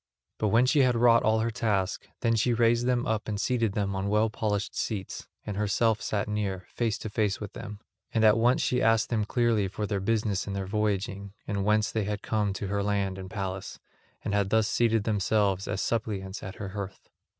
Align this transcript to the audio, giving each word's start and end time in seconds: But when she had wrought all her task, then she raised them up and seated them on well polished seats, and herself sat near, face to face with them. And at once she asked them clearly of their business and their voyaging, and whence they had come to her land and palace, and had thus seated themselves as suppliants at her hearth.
But 0.39 0.47
when 0.47 0.65
she 0.65 0.79
had 0.79 0.95
wrought 0.95 1.21
all 1.21 1.41
her 1.41 1.51
task, 1.51 2.07
then 2.21 2.35
she 2.35 2.55
raised 2.55 2.87
them 2.87 3.05
up 3.05 3.27
and 3.27 3.39
seated 3.39 3.73
them 3.73 3.95
on 3.95 4.09
well 4.09 4.31
polished 4.31 4.75
seats, 4.75 5.27
and 5.45 5.55
herself 5.55 6.01
sat 6.01 6.27
near, 6.27 6.65
face 6.73 6.97
to 6.97 7.09
face 7.11 7.39
with 7.39 7.53
them. 7.53 7.79
And 8.11 8.23
at 8.23 8.35
once 8.35 8.63
she 8.63 8.81
asked 8.81 9.09
them 9.09 9.25
clearly 9.25 9.65
of 9.65 9.87
their 9.89 9.99
business 9.99 10.47
and 10.47 10.55
their 10.55 10.65
voyaging, 10.65 11.33
and 11.47 11.63
whence 11.65 11.91
they 11.91 12.05
had 12.05 12.23
come 12.23 12.51
to 12.53 12.65
her 12.67 12.81
land 12.81 13.19
and 13.19 13.29
palace, 13.29 13.77
and 14.23 14.33
had 14.33 14.49
thus 14.49 14.67
seated 14.67 15.03
themselves 15.03 15.67
as 15.67 15.83
suppliants 15.83 16.41
at 16.41 16.55
her 16.55 16.69
hearth. 16.69 17.11